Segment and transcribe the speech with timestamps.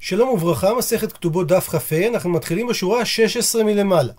[0.00, 4.12] שלום וברכה, מסכת כתובות דף כ"ה, אנחנו מתחילים בשורה ה-16 מלמעלה.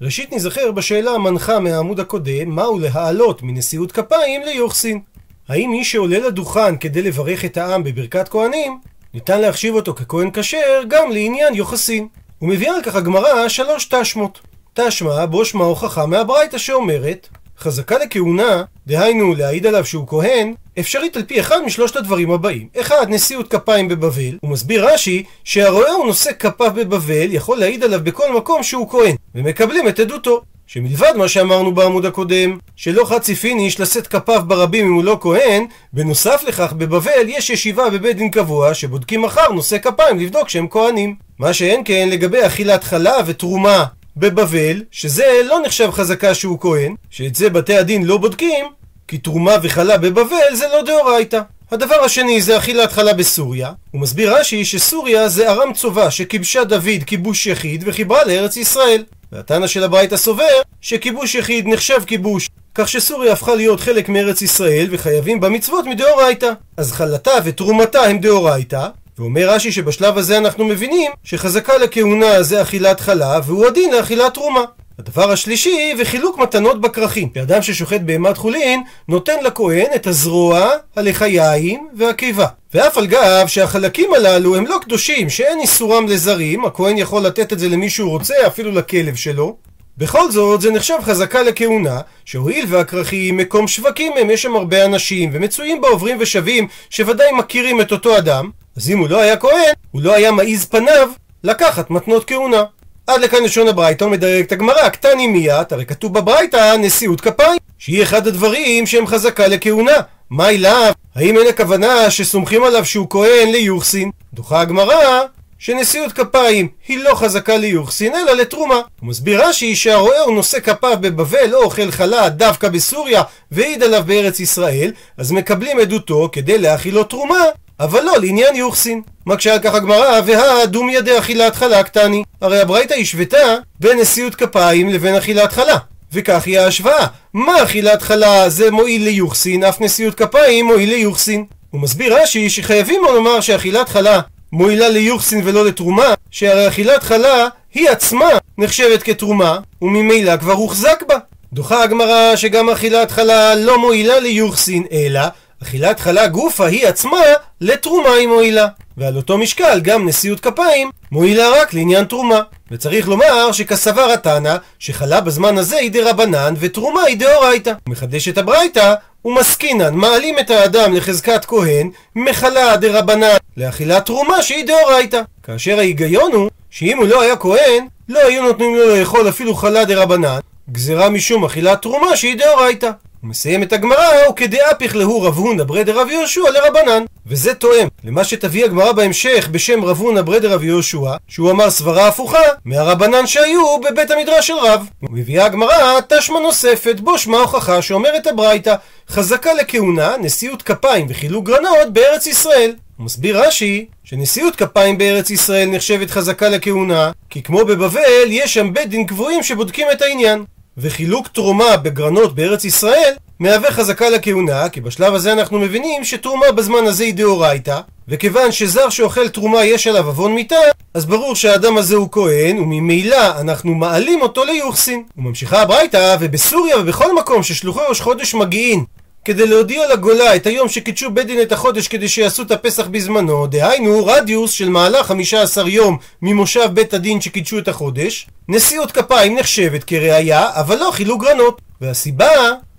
[0.00, 5.00] ראשית נזכר בשאלה המנחה מהעמוד הקודם, מהו להעלות מנשיאות כפיים ליוחסין.
[5.48, 8.78] האם מי שעולה לדוכן כדי לברך את העם בברכת כהנים,
[9.14, 12.08] ניתן להחשיב אותו ככהן כשר גם לעניין יוחסין.
[12.42, 14.40] ומביאה על כך הגמרא שלוש תשמות.
[14.74, 17.28] תשמע בו שמע הוכחה מהברייתא שאומרת
[17.64, 22.68] חזקה לכהונה, דהיינו להעיד עליו שהוא כהן, אפשרית על פי אחד משלושת הדברים הבאים.
[22.80, 24.38] אחד, נשיאות כפיים בבבל.
[24.40, 29.16] הוא מסביר רש"י שהרואה הוא נושא כפיו בבבל יכול להעיד עליו בכל מקום שהוא כהן,
[29.34, 30.42] ומקבלים את עדותו.
[30.66, 35.66] שמלבד מה שאמרנו בעמוד הקודם, שלא חצי פיניש לשאת כפיו ברבים אם הוא לא כהן,
[35.92, 41.14] בנוסף לכך בבבל יש ישיבה בבית דין קבוע שבודקים מחר נושא כפיים לבדוק שהם כהנים.
[41.38, 43.84] מה שאין כן לגבי אכילת חלב ותרומה
[44.16, 48.64] בבבל, שזה לא נחשב חזקה שהוא כהן, שאת זה בתי הדין לא בודקים,
[49.08, 51.40] כי תרומה וחלה בבבל זה לא דאורייתא.
[51.70, 53.72] הדבר השני זה אכילת חלה בסוריה.
[53.90, 59.04] הוא מסביר רש"י שסוריה זה ארם צובה שכיבשה דוד כיבוש יחיד וחיברה לארץ ישראל.
[59.32, 64.86] והתנא של הברייתא סובר שכיבוש יחיד נחשב כיבוש, כך שסוריה הפכה להיות חלק מארץ ישראל
[64.90, 66.50] וחייבים בה מצוות מדאורייתא.
[66.76, 73.00] אז חלתה ותרומתה הם דאורייתא, ואומר רש"י שבשלב הזה אנחנו מבינים שחזקה לכהונה זה אכילת
[73.00, 74.64] חלה והוא הדין לאכילת תרומה.
[74.98, 77.28] הדבר השלישי, וחילוק מתנות בכרכים.
[77.42, 82.46] אדם ששוחט בהמת חולין, נותן לכהן את הזרוע, הלחיים והקיבה.
[82.74, 87.58] ואף על גב שהחלקים הללו הם לא קדושים, שאין איסורם לזרים, הכהן יכול לתת את
[87.58, 89.56] זה למי שהוא רוצה, אפילו לכלב שלו.
[89.98, 95.30] בכל זאת, זה נחשב חזקה לכהונה, שהואיל והכרכים מקום שווקים הם, יש שם הרבה אנשים,
[95.32, 99.72] ומצויים בה עוברים ושבים, שוודאי מכירים את אותו אדם, אז אם הוא לא היה כהן,
[99.90, 101.10] הוא לא היה מעיז פניו
[101.44, 102.64] לקחת מתנות כהונה.
[103.06, 108.02] עד לכאן לשון הברייתא מדייק את הגמרא, קטני מיית, הרי כתוב בברייתא נשיאות כפיים, שהיא
[108.02, 109.96] אחד הדברים שהם חזקה לכהונה.
[110.30, 110.92] מה אליו?
[111.14, 114.10] האם אין הכוונה שסומכים עליו שהוא כהן ליוחסין?
[114.34, 115.22] דוחה הגמרא
[115.58, 118.80] שנשיאות כפיים היא לא חזקה ליוחסין אלא לתרומה.
[119.00, 124.02] הוא מסביר רש"י שהרועה הוא נושא כפיו בבבל או אוכל חלה דווקא בסוריה והעיד עליו
[124.06, 127.44] בארץ ישראל, אז מקבלים עדותו כדי להאכילו תרומה
[127.80, 129.02] אבל לא לעניין יוחסין.
[129.26, 132.22] מקשה על כך הגמרא, והדומיה דאכילת חלה קטני.
[132.40, 135.76] הרי הברייתא השוותה בין נשיאות כפיים לבין אכילת חלה.
[136.12, 137.06] וכך היא ההשוואה.
[137.34, 141.44] מה אכילת חלה זה מועיל ליוחסין, אף נשיאות כפיים מועיל ליוחסין.
[141.70, 144.20] הוא מסביר רש"י שחייבים לומר שאכילת חלה
[144.52, 151.16] מועילה ליוחסין ולא לתרומה, שהרי אכילת חלה היא עצמה נחשבת כתרומה, וממילא כבר הוחזק בה.
[151.52, 155.20] דוחה הגמרא שגם אכילת חלה לא מועילה ליוחסין, אלא
[155.64, 157.20] אכילת חלה גופה היא עצמה
[157.60, 158.66] לתרומה היא מועילה.
[158.96, 162.40] ועל אותו משקל גם נשיאות כפיים מועילה רק לעניין תרומה.
[162.70, 167.72] וצריך לומר שכסבר התנא שחלה בזמן הזה היא דרבנן ותרומה היא דאורייתא.
[167.88, 168.94] מחדש את הברייתא
[169.24, 175.20] ומסקינן מעלים את האדם לחזקת כהן מחלה דרבנן לאכילת תרומה שהיא דאורייתא.
[175.42, 179.84] כאשר ההיגיון הוא שאם הוא לא היה כהן לא היו נותנים לו לאכול אפילו חלה
[179.84, 180.38] דרבנן
[180.72, 182.90] גזירה משום אכילת תרומה שהיא דאורייתא.
[183.24, 187.04] הוא מסיים את הגמרא, וכדאפיך להו רב הונא ברדר רב יהושע לרבנן.
[187.26, 192.08] וזה תואם למה שתביא הגמרא בהמשך בשם רב הונא ברדר רב יהושע, שהוא אמר סברה
[192.08, 194.86] הפוכה מהרבנן שהיו בבית המדרש של רב.
[195.02, 198.74] ומביאה הגמרא תשמע נוספת, בו שמע הוכחה שאומרת הברייתא,
[199.08, 202.72] חזקה לכהונה, נשיאות כפיים וחילוק גרנות בארץ ישראל.
[202.96, 208.72] הוא מסביר רש"י שנשיאות כפיים בארץ ישראל נחשבת חזקה לכהונה, כי כמו בבבל יש שם
[208.72, 210.44] בית דין קבועים שבודקים את העניין.
[210.78, 216.86] וחילוק תרומה בגרנות בארץ ישראל מהווה חזקה לכהונה, כי בשלב הזה אנחנו מבינים שתרומה בזמן
[216.86, 220.56] הזה היא דאורייתא, וכיוון שזר שאוכל תרומה יש עליו עוון מיתה,
[220.94, 225.02] אז ברור שהאדם הזה הוא כהן, וממילא אנחנו מעלים אותו ליוחסין.
[225.18, 228.84] וממשיכה הברייתא, ובסוריה ובכל מקום ששלוחי ראש חודש מגיעים
[229.24, 233.46] כדי להודיע לגולה את היום שקידשו בית דין את החודש כדי שיעשו את הפסח בזמנו,
[233.46, 239.84] דהיינו רדיוס של מעלה 15 יום ממושב בית הדין שקידשו את החודש, נשיאות כפיים נחשבת
[239.84, 241.60] כראיה, אבל לא חילוק גרנות.
[241.80, 242.30] והסיבה,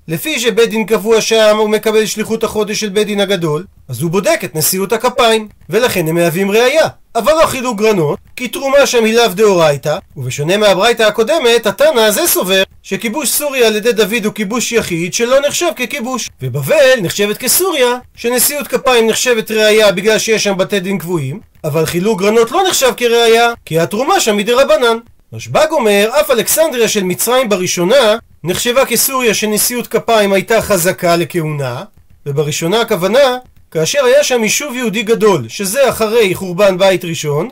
[0.08, 4.12] לפי שבית דין קבוע שם הוא מקבל שליחות החודש של בית דין הגדול, אז הוא
[4.12, 6.88] בודק את נשיאות הכפיים, ולכן הם מהווים ראיה.
[7.16, 12.28] אבל לא חילוק גרנות, כי תרומה שם היא לאו דאורייתא, ובשונה מהברייתא הקודמת, התנא הזה
[12.28, 16.30] סובר שכיבוש סוריה על ידי דוד הוא כיבוש יחיד שלא נחשב ככיבוש.
[16.42, 22.20] ובבל נחשבת כסוריה, שנשיאות כפיים נחשבת ראיה בגלל שיש שם בתי דין קבועים, אבל חילוק
[22.20, 24.98] גרנות לא נחשב כראיה, כי התרומה שם היא דרבנן.
[25.34, 31.84] רשב"ג אומר, אף אלכסנדריה של מצרים בראשונה נחשבה כסוריה שנשיאות כפיים הייתה חזקה לכהונה,
[32.26, 33.38] ובראשונה הכוונה
[33.72, 37.50] כאשר היה שם יישוב יהודי גדול, שזה אחרי חורבן בית ראשון,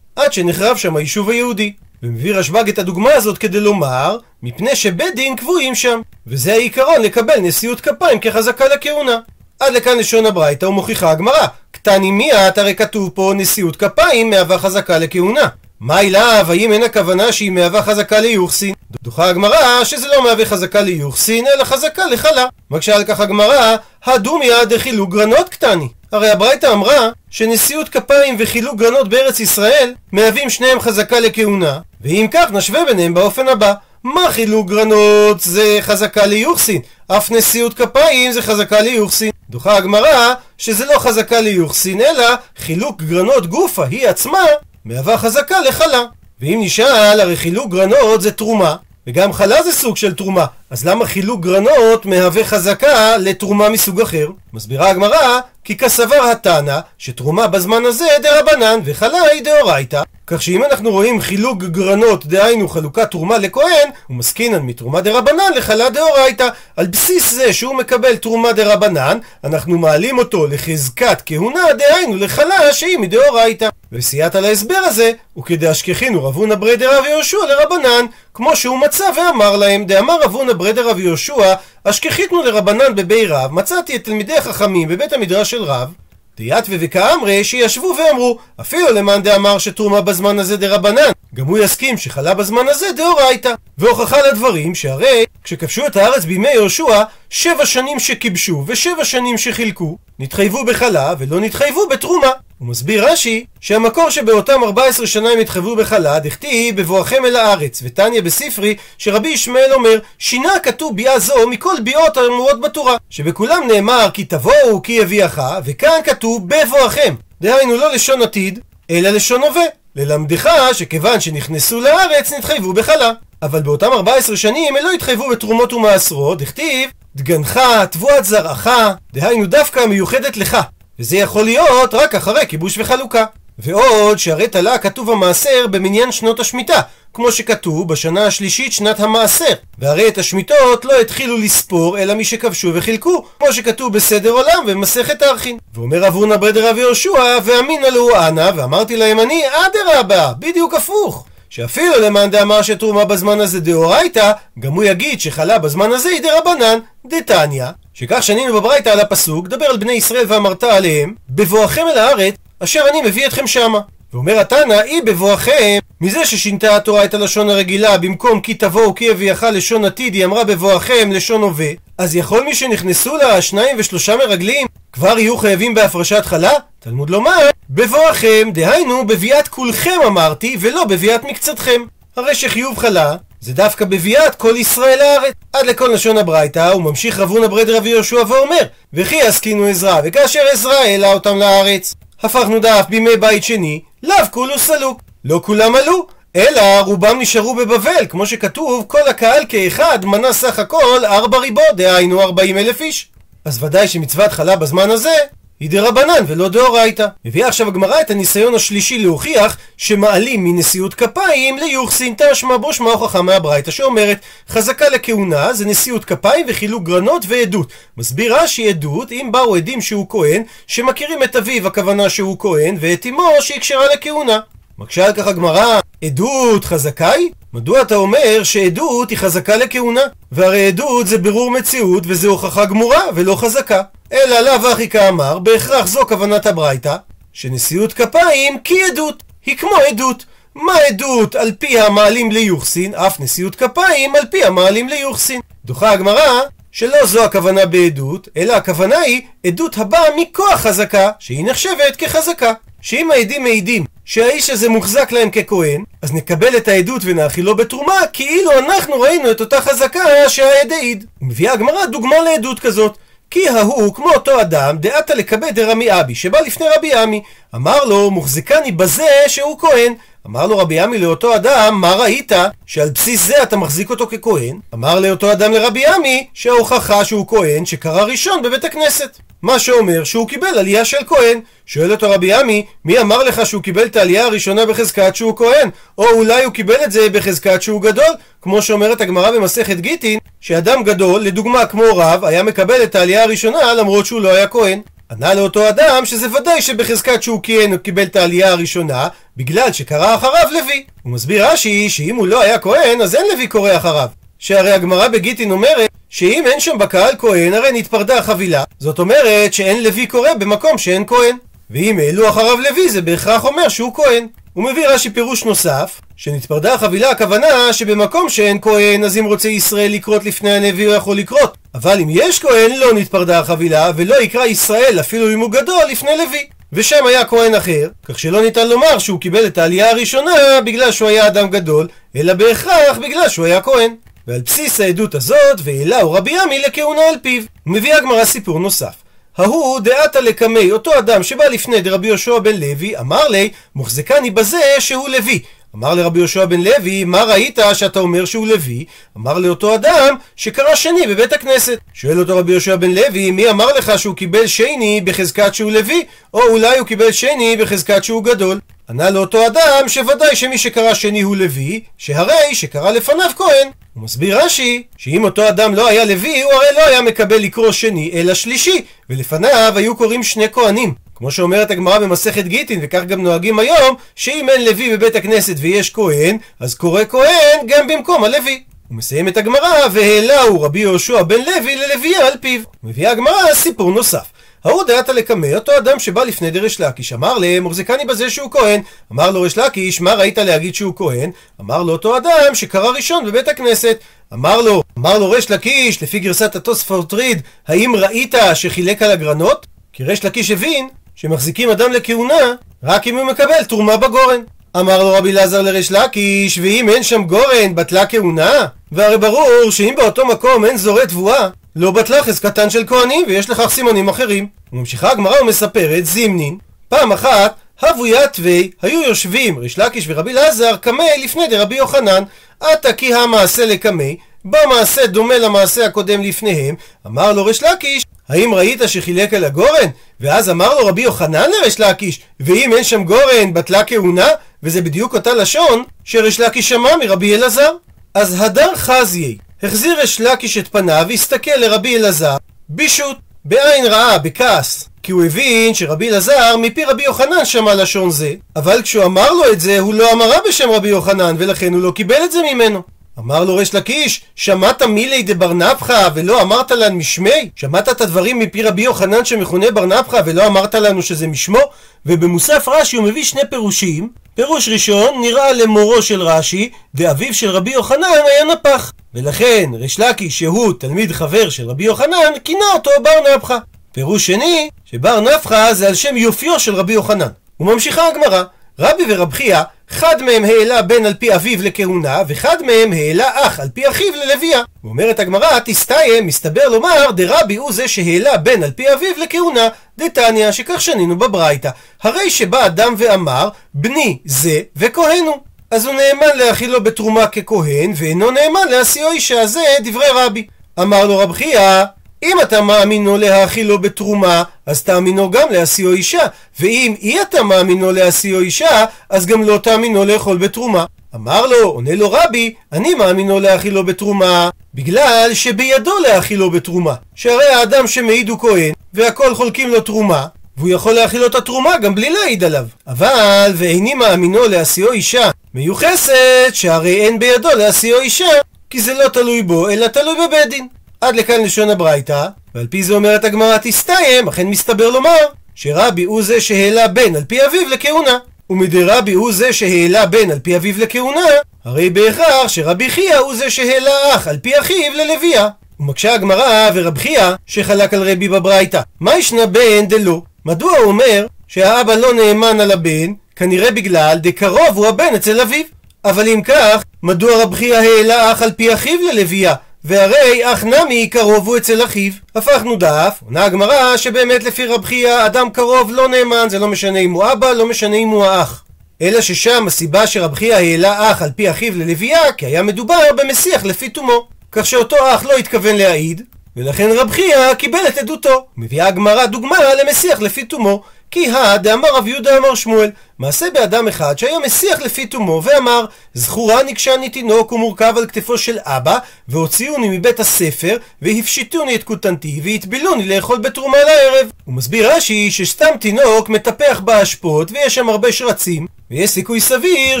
[0.16, 1.72] עד שנחרב שם היישוב היהודי.
[2.02, 6.00] ומביא רשב"ג את הדוגמה הזאת כדי לומר, מפני שבית דין קבועים שם.
[6.26, 9.18] וזה העיקרון לקבל נשיאות כפיים כחזקה לכהונה.
[9.60, 11.46] עד לכאן לשון הברייתא ומוכיחה הגמרא.
[11.70, 15.48] קטני מיעט, הרי כתוב פה נשיאות כפיים מהווה חזקה לכהונה.
[15.82, 18.74] מה אליו, האם אין הכוונה שהיא מהווה חזקה ליוחסין?
[19.02, 22.46] דוחה הגמרא שזה לא מהווה חזקה ליוחסין, אלא חזקה לחלה.
[22.70, 25.88] מקשה על כך הגמרא, הדומיה דחילוק גרנות קטני.
[26.12, 32.50] הרי הברייתא אמרה שנשיאות כפיים וחילוק גרנות בארץ ישראל מהווים שניהם חזקה לכהונה, ואם כך
[32.52, 33.74] נשווה ביניהם באופן הבא.
[34.04, 39.30] מה חילוק גרנות זה חזקה ליוחסין, אף נשיאות כפיים זה חזקה ליוחסין.
[39.50, 42.26] דוחה הגמרא שזה לא חזקה ליוחסין, אלא
[42.58, 44.38] חילוק גרנות גופה היא עצמה
[44.84, 46.02] מהווה חזקה לחלה.
[46.40, 48.76] ואם נשאל, הרי חילוק גרנות זה תרומה,
[49.06, 54.28] וגם חלה זה סוג של תרומה, אז למה חילוק גרנות מהווה חזקה לתרומה מסוג אחר?
[54.52, 60.02] מסבירה הגמרא, כי כסבר התנא, שתרומה בזמן הזה דרבנן, וחלה היא דאורייתא.
[60.26, 65.90] כך שאם אנחנו רואים חילוק גרנות, דהיינו חלוקת תרומה לכהן, הוא מסקינן מתרומה דרבנן לחלה
[65.90, 66.48] דאורייתא.
[66.76, 72.98] על בסיס זה שהוא מקבל תרומה דרבנן, אנחנו מעלים אותו לחזקת כהונה, דהיינו לחלה שהיא
[72.98, 73.68] מדאורייתא.
[73.92, 79.84] וסייעת להסבר הזה, וכדאשכחינו רב הונא ברי דרב יהושע לרבנן, כמו שהוא מצא ואמר להם,
[79.84, 81.54] דאמר רב הונא ברי דרב יהושע,
[81.84, 85.92] אשכחיתנו לרבנן בבי רב, מצאתי את תלמידי החכמים בבית המדרש של רב,
[86.36, 92.34] דיאטווה וכאמרי שישבו ואמרו אפילו למאן דאמר שתרומה בזמן הזה דרבנן גם הוא יסכים שחלה
[92.34, 93.54] בזמן הזה דאורייתא.
[93.78, 97.02] והוכחה לדברים שהרי כשכבשו את הארץ בימי יהושע
[97.34, 102.30] שבע שנים שכיבשו ושבע שנים שחילקו נתחייבו בחלה ולא נתחייבו בתרומה.
[102.58, 108.20] הוא מסביר רש"י שהמקור שבאותם 14 שנה הם התחייבו בחלה דכתיב בבואכם אל הארץ ותניא
[108.20, 114.24] בספרי שרבי ישמעאל אומר שינה כתוב ביאה זו מכל ביאות האמורות בתורה שבכולם נאמר כי
[114.24, 118.58] תבואו כי יביאך וכאן כתוב בבואכם דהיינו לא לשון עתיד
[118.90, 119.64] אלא לשון הווה.
[119.96, 123.12] ללמדך שכיוון שנכנסו לארץ נתחייבו בחלה.
[123.42, 127.60] אבל באותם 14 שנים הם לא התחייבו בתרומות ומעשרות דכתיב דגנך,
[127.90, 128.68] תבואת זרעך,
[129.12, 130.58] דהיינו דווקא מיוחדת לך.
[130.98, 133.24] וזה יכול להיות רק אחרי כיבוש וחלוקה.
[133.58, 136.80] ועוד שהרי תלה כתוב המעשר במניין שנות השמיטה,
[137.14, 139.52] כמו שכתוב בשנה השלישית שנת המעשר.
[139.78, 145.22] והרי את השמיטות לא התחילו לספור אלא מי שכבשו וחילקו, כמו שכתוב בסדר עולם במסכת
[145.22, 145.58] ארכין.
[145.74, 151.24] ואומר רב הונא ברד רב יהושע, ואמינא לו אנא, ואמרתי להם אני, אדרבה, בדיוק הפוך.
[151.54, 156.78] שאפילו למאן דאמר שתרומה בזמן הזה דאורייתא, גם הוא יגיד שחלה בזמן הזה היא דרבנן,
[157.06, 157.64] דתניא,
[157.94, 162.80] שכך שנינו בברייתא על הפסוק, דבר על בני ישראל ואמרת עליהם, בבואכם אל הארץ, אשר
[162.90, 163.80] אני מביא אתכם שמה.
[164.12, 169.46] ואומר התנא, אי בבואכם, מזה ששינתה התורה את הלשון הרגילה, במקום כי תבואו כי אביאך
[169.52, 174.66] לשון עתיד, היא אמרה בבואכם לשון הווה, אז יכול מי שנכנסו לה שניים ושלושה מרגלים,
[174.92, 176.52] כבר יהיו חייבים בהפרשת חלה?
[176.80, 181.82] תלמוד לומר, בבואכם, דהיינו בביאת כולכם אמרתי, ולא בביאת מקצתכם.
[182.16, 185.32] הרי שחיוב חלה זה דווקא בביאת כל ישראל לארץ.
[185.52, 188.60] עד לכל לשון הברייתא, הוא ממשיך רבונה ברד רבי יהושע ואומר,
[188.92, 191.94] וכי עסקינו עזרא, וכאשר עזרא העלה אותם לארץ.
[192.22, 195.00] הפכנו דף בימי בית שני, לאו כולו סלוק.
[195.24, 201.04] לא כולם עלו, אלא רובם נשארו בבבל, כמו שכתוב, כל הקהל כאחד מנה סך הכל
[201.04, 203.08] ארבע ריבו, דהיינו ארבעים אלף איש.
[203.44, 205.14] אז ודאי שמצוות חלה בזמן הזה
[205.62, 207.06] היא דרבנן ולא דאורייתא.
[207.24, 213.22] מביאה עכשיו הגמרא את הניסיון השלישי להוכיח שמעלים מנשיאות כפיים ליוחסין תשמע בו שמע הוכחה
[213.22, 214.18] מהברייתא שאומרת
[214.48, 217.72] חזקה לכהונה זה נשיאות כפיים וחילוק גרנות ועדות.
[217.96, 223.06] מסביר רש"י עדות אם באו עדים שהוא כהן שמכירים את אביו הכוונה שהוא כהן ואת
[223.06, 223.60] אמו שהיא
[223.94, 224.40] לכהונה.
[224.78, 227.30] מקשה על כך הגמרא, עדות חזקה היא?
[227.52, 230.00] מדוע אתה אומר שעדות היא חזקה לכהונה?
[230.32, 233.82] והרי עדות זה בירור מציאות וזה הוכחה גמורה ולא חזקה.
[234.12, 236.96] אלא לאו אחי כאמר, בהכרח זו כוונת הברייתא,
[237.32, 240.24] שנשיאות כפיים כי עדות, היא כמו עדות.
[240.54, 245.40] מה עדות על פי המעלים ליוחסין, אף נשיאות כפיים על פי המעלים ליוחסין.
[245.64, 246.40] דוחה הגמרא
[246.72, 252.52] שלא זו הכוונה בעדות, אלא הכוונה היא עדות הבאה מכוח חזקה, שהיא נחשבת כחזקה.
[252.80, 258.52] שאם העדים מעידים שהאיש הזה מוחזק להם ככהן, אז נקבל את העדות ונאכילו בתרומה, כאילו
[258.58, 261.06] אנחנו ראינו את אותה חזקה שהעד העיד.
[261.20, 262.98] מביאה הגמרא דוגמה לעדות כזאת.
[263.30, 267.22] כי ההוא כמו אותו אדם דעתה לקבל דרמי אבי שבא לפני רבי עמי
[267.54, 269.94] אמר לו מוחזקני בזה שהוא כהן
[270.26, 272.32] אמר לו רבי עמי לאותו אדם, מה ראית?
[272.66, 274.60] שעל בסיס זה אתה מחזיק אותו ככהן?
[274.74, 279.18] אמר לאותו אדם לרבי עמי, שההוכחה שהוא כהן שקרא ראשון בבית הכנסת.
[279.42, 281.40] מה שאומר שהוא קיבל עלייה של כהן.
[281.66, 285.70] שואל אותו רבי עמי, מי אמר לך שהוא קיבל את העלייה הראשונה בחזקת שהוא כהן?
[285.98, 288.14] או אולי הוא קיבל את זה בחזקת שהוא גדול?
[288.42, 293.74] כמו שאומרת הגמרא במסכת גיטין, שאדם גדול, לדוגמה כמו רב, היה מקבל את העלייה הראשונה
[293.74, 294.80] למרות שהוא לא היה כהן.
[295.12, 300.14] ענה לאותו אדם שזה ודאי שבחזקת שהוא כיהן הוא קיבל את העלייה הראשונה בגלל שקרא
[300.14, 300.84] אחריו לוי.
[301.02, 304.08] הוא מסביר רש"י שאם הוא לא היה כהן אז אין לוי קורא אחריו.
[304.38, 309.82] שהרי הגמרא בגיטין אומרת שאם אין שם בקהל כהן הרי נתפרדה החבילה זאת אומרת שאין
[309.84, 311.36] לוי קורא במקום שאין כהן.
[311.70, 314.26] ואם העלו אחריו לוי זה בהכרח אומר שהוא כהן.
[314.52, 319.92] הוא מביא רש"י פירוש נוסף, שנתפרדה החבילה הכוונה שבמקום שאין כהן אז אם רוצה ישראל
[319.92, 324.44] לקרות לפני הנביא הוא יכול לקרות אבל אם יש כהן לא נתפרדה החבילה ולא יקרא
[324.44, 328.98] ישראל אפילו אם הוא גדול לפני לוי ושם היה כהן אחר, כך שלא ניתן לומר
[328.98, 330.32] שהוא קיבל את העלייה הראשונה
[330.64, 333.94] בגלל שהוא היה אדם גדול, אלא בהכרח בגלל שהוא היה כהן.
[334.26, 337.42] ועל בסיס העדות הזאת, והעלהו רבי עמי לכהונה על פיו.
[337.66, 339.01] מביאה הגמרא סיפור נוסף.
[339.38, 344.60] ההוא דעתה לקמי, אותו אדם שבא לפני דרבי יהושע בן לוי, אמר לי, מוחזקני בזה
[344.78, 345.42] שהוא לוי.
[345.74, 348.84] אמר לרבי יהושע בן לוי, מה ראית שאתה אומר שהוא לוי?
[349.16, 351.78] אמר לאותו אדם שקרא שני בבית הכנסת.
[351.94, 356.04] שואל אותו רבי יהושע בן לוי, מי אמר לך שהוא קיבל שני בחזקת שהוא לוי?
[356.34, 358.60] או אולי הוא קיבל שני בחזקת שהוא גדול?
[358.90, 363.68] ענה לאותו אדם שוודאי שמי שקרא שני הוא לוי, שהרי שקרא לפניו כהן.
[363.94, 367.72] הוא מסביר רש"י, שאם אותו אדם לא היה לוי, הוא הרי לא היה מקבל לקרוא
[367.72, 370.94] שני, אלא שלישי, ולפניו היו קוראים שני כהנים.
[371.14, 375.90] כמו שאומרת הגמרא במסכת גיטין, וכך גם נוהגים היום, שאם אין לוי בבית הכנסת ויש
[375.90, 378.62] כהן, אז קורא כהן גם במקום הלוי.
[378.88, 382.60] הוא מסיים את הגמרא, והעלהו רבי יהושע בן לוי ללוויה על פיו.
[382.82, 384.24] מביאה הגמרא סיפור נוסף.
[384.64, 388.80] ההוא דעתה לקמא, אותו אדם שבא לפני דרש לקיש, אמר להם, מוחזקני בזה שהוא כהן.
[389.12, 391.30] אמר לו ריש לקיש, מה ראית להגיד שהוא כהן?
[391.60, 393.98] אמר לו אותו אדם שקרא ראשון בבית הכנסת.
[394.32, 399.66] אמר לו, אמר לו ריש לקיש, לפי גרסת התוספות ריד, האם ראית שחילק על הגרנות?
[399.92, 404.40] כי ריש לקיש הבין שמחזיקים אדם לכהונה רק אם הוא מקבל תרומה בגורן.
[404.76, 408.66] אמר לו רבי אלעזר לריש לקיש, ואם אין שם גורן, בטלה כהונה?
[408.92, 413.70] והרי ברור שאם באותו מקום אין זורי תבואה, לא בטלה חזקתן של כהנים, ויש לכך
[413.70, 414.46] סימנים אחרים.
[414.72, 421.04] וממשיכה הגמרא ומספרת, זימנין, פעם אחת, הבו יתווי, היו יושבים ריש לקיש ורבי אלעזר קמי
[421.24, 422.22] לפני דרבי יוחנן,
[422.60, 426.74] עתה כי המעשה לקמי, במעשה דומה למעשה הקודם לפניהם,
[427.06, 429.88] אמר לו ריש לקיש, האם ראית שחילק על הגורן?
[430.20, 434.28] ואז אמר לו רבי יוחנן לריש לקיש, ואם אין שם גורן, בטלה כהונה?
[434.62, 437.72] וזה בדיוק אותה לשון שריש לקיש שמע מרבי אלעזר.
[438.14, 442.36] אז הדר חזיי, החזיר ריש לקיש את פניו, והסתכל לרבי אלעזר,
[442.68, 444.88] בישות, בעין רעה, בכעס.
[445.02, 449.52] כי הוא הבין שרבי אלעזר מפי רבי יוחנן שמע לשון זה, אבל כשהוא אמר לו
[449.52, 452.82] את זה, הוא לא אמרה בשם רבי יוחנן, ולכן הוא לא קיבל את זה ממנו.
[453.18, 457.50] אמר לו ריש לקיש, שמעת מילי דבר נפחא ולא אמרת לן משמי?
[457.56, 461.58] שמעת את הדברים מפי רבי יוחנן שמכונה בר נפחא ולא אמרת לנו שזה משמו?
[462.06, 464.08] ובמוסף רש"י הוא מביא שני פירושים.
[464.34, 468.92] פירוש ראשון נראה למורו של רש"י, ואביו של רבי יוחנן היה נפח.
[469.14, 473.58] ולכן ריש לקיש שהוא תלמיד חבר של רבי יוחנן, כינה אותו בר נפחא.
[473.92, 477.28] פירוש שני, שבר נפחא זה על שם יופיו של רבי יוחנן.
[477.60, 478.42] וממשיכה הגמרא,
[478.78, 479.62] רבי ורב חייא,
[479.92, 484.12] אחד מהם העלה בן על פי אביו לכהונה, ואחד מהם העלה אח על פי אחיו
[484.24, 484.62] ללוויה.
[484.84, 489.68] ואומרת הגמרא, תסתיים, מסתבר לומר, דרבי הוא זה שהעלה בן על פי אביו לכהונה,
[489.98, 491.70] דתניא, שכך שנינו בברייתא.
[492.02, 495.36] הרי שבא אדם ואמר, בני זה וכהן הוא.
[495.70, 500.46] אז הוא נאמן להאכילו בתרומה ככהן, ואינו נאמן להשיאו אישה, זה דברי רבי.
[500.80, 501.84] אמר לו רב חייא,
[502.22, 506.26] אם אתה מאמינו להאכילו בתרומה, אז תאמינו גם להשיאו אישה,
[506.60, 510.84] ואם אי אתה מאמינו להשיאו אישה, אז גם לא תאמינו לאכול בתרומה.
[511.14, 516.94] אמר לו, עונה לו רבי, אני מאמינו להאכילו בתרומה, בגלל שבידו להאכילו בתרומה.
[517.14, 520.26] שהרי האדם שמעיד הוא כהן, והכל חולקים לו תרומה,
[520.56, 522.66] והוא יכול להאכיל את התרומה גם בלי להעיד עליו.
[522.86, 528.30] אבל, ואיני מאמינו להשיאו אישה מיוחסת, שהרי אין בידו להשיאו אישה,
[528.70, 530.68] כי זה לא תלוי בו, אלא תלוי בבית דין.
[531.02, 535.16] עד לכאן לשון הברייתא, ועל פי זה אומרת הגמרא תסתיים, אכן מסתבר לומר
[535.54, 538.18] שרבי הוא זה שהעלה בן על פי אביו לכהונה.
[538.50, 541.26] ומדי רבי הוא זה שהעלה בן על פי אביו לכהונה,
[541.64, 545.48] הרי בהכרח שרבי חייא הוא זה שהעלה אח על פי אחיו ללוויה.
[545.80, 550.22] ומקשה הגמרא ורב חייא שחלק על רבי בברייתא, מה ישנה בן דלא?
[550.44, 553.12] מדוע הוא אומר שהאבא לא נאמן על הבן?
[553.36, 555.64] כנראה בגלל דקרוב הוא הבן אצל אביו.
[556.04, 559.54] אבל אם כך, מדוע רב חייא העלה אח על פי אחיו ללוויה?
[559.84, 562.12] והרי אח נמי קרוב הוא אצל אחיו.
[562.34, 566.98] הפכנו דף, עונה הגמרא שבאמת לפי רב חייא אדם קרוב לא נאמן, זה לא משנה
[566.98, 568.64] אם הוא אבא, לא משנה אם הוא האח.
[569.02, 573.64] אלא ששם הסיבה שרב חייא העלה אח על פי אחיו ללוויה, כי היה מדובר במסיח
[573.64, 574.28] לפי תומו.
[574.52, 576.22] כך שאותו אח לא התכוון להעיד,
[576.56, 578.46] ולכן רב חייא קיבל את עדותו.
[578.56, 580.82] מביאה הגמרא דוגמה למסיח לפי תומו.
[581.12, 585.84] כי הא דאמר רב יהודה אמר שמואל, מעשה באדם אחד שהיה מסיח לפי תומו ואמר
[586.14, 593.08] זכורה נקשני תינוק ומורכב על כתפו של אבא והוציאוני מבית הספר והפשיטוני את כותנתי והטבילוני
[593.08, 594.30] לאכול בתרומה לערב.
[594.44, 600.00] הוא מסביר רש"י שסתם תינוק מטפח באשפות ויש שם הרבה שרצים ויש סיכוי סביר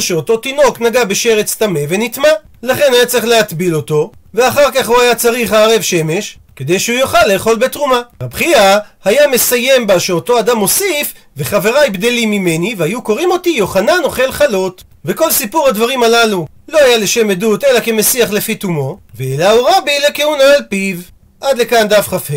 [0.00, 2.28] שאותו תינוק נגע בשרץ טמא ונטמע
[2.62, 7.26] לכן היה צריך להטביל אותו ואחר כך הוא היה צריך הערב שמש כדי שהוא יוכל
[7.26, 8.00] לאכול בתרומה.
[8.22, 14.00] רב חייא היה מסיים בה שאותו אדם מוסיף, וחבריי בדלים ממני, והיו קוראים אותי יוחנן
[14.04, 14.84] אוכל חלות.
[15.04, 20.44] וכל סיפור הדברים הללו לא היה לשם עדות, אלא כמסיח לפי תומו, ואליהו רבי לכהונה
[20.44, 20.96] על פיו.
[21.40, 22.34] עד לכאן דף כ"ה.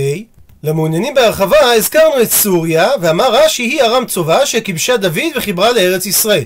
[0.63, 6.43] למעוניינים בהרחבה הזכרנו את סוריה, ואמר רש"י היא ארם צובה שכיבשה דוד וחיברה לארץ ישראל.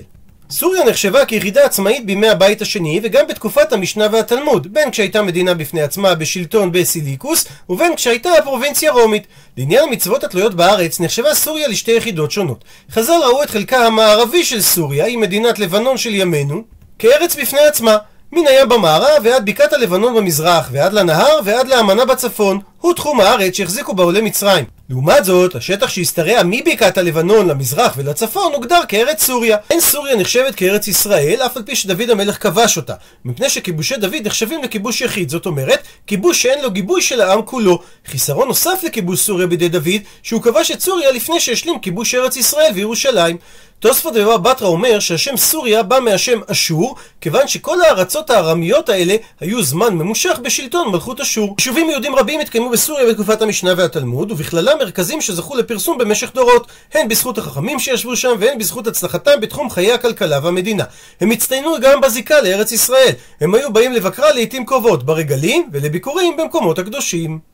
[0.50, 5.82] סוריה נחשבה כיחידה עצמאית בימי הבית השני וגם בתקופת המשנה והתלמוד, בין כשהייתה מדינה בפני
[5.82, 9.26] עצמה בשלטון בסיליקוס, ובין כשהייתה פרובינציה רומית.
[9.56, 12.64] לעניין המצוות התלויות בארץ נחשבה סוריה לשתי יחידות שונות.
[12.90, 16.62] חז"ל ראו את חלקה המערבי של סוריה, היא מדינת לבנון של ימינו,
[16.98, 17.96] כארץ בפני עצמה.
[18.32, 23.56] מן הים במערב ועד בקעת הלבנון במזרח, ועד לנהר ועד לאמנה בצפון, הוא תחום הארץ
[23.56, 24.64] שהחזיקו בה עולי מצרים.
[24.90, 29.56] לעומת זאת, השטח שהשתרע מבקעת הלבנון למזרח ולצפון הוגדר כארץ סוריה.
[29.70, 32.94] אין סוריה נחשבת כארץ ישראל, אף על פי שדוד המלך כבש אותה.
[33.24, 37.82] מפני שכיבושי דוד נחשבים לכיבוש יחיד, זאת אומרת, כיבוש שאין לו גיבוי של העם כולו.
[38.06, 42.72] חיסרון נוסף לכיבוש סוריה בידי דוד, שהוא כבש את סוריה לפני שהשלים כיבוש ארץ ישראל
[42.74, 43.36] וירושלים.
[43.80, 49.62] תוספות ובבא בתרא אומר שהשם סוריה בא מהשם אשור, כיוון שכל הארצות הארמיות האלה היו
[49.62, 51.54] זמן ממושך בשלטון מלכות אשור.
[51.58, 57.08] יישובים יהודים רבים התקיימו בסוריה בתקופת המשנה והתלמוד, ובכללם מרכזים שזכו לפרסום במשך דורות, הן
[57.08, 60.84] בזכות החכמים שישבו שם והן בזכות הצלחתם בתחום חיי הכלכלה והמדינה.
[61.20, 63.12] הם הצטיינו גם בזיקה לארץ ישראל.
[63.40, 67.49] הם היו באים לבקרה לעיתים קרובות ברגלים ולביקורים במקומות הקדושים.